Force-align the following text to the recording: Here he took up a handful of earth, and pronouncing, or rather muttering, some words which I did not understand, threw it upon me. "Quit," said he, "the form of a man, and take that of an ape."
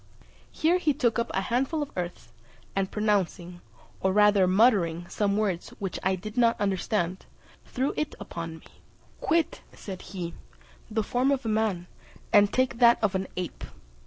Here 0.51 0.79
he 0.79 0.95
took 0.95 1.19
up 1.19 1.29
a 1.31 1.41
handful 1.41 1.83
of 1.83 1.91
earth, 1.95 2.33
and 2.75 2.89
pronouncing, 2.89 3.61
or 3.99 4.11
rather 4.11 4.47
muttering, 4.47 5.07
some 5.07 5.37
words 5.37 5.69
which 5.77 5.99
I 6.01 6.15
did 6.15 6.37
not 6.37 6.59
understand, 6.59 7.27
threw 7.67 7.93
it 7.95 8.15
upon 8.19 8.57
me. 8.57 8.65
"Quit," 9.19 9.61
said 9.73 10.01
he, 10.01 10.33
"the 10.89 11.03
form 11.03 11.29
of 11.29 11.45
a 11.45 11.49
man, 11.49 11.85
and 12.33 12.51
take 12.51 12.79
that 12.79 12.97
of 13.03 13.13
an 13.13 13.27
ape." 13.37 13.63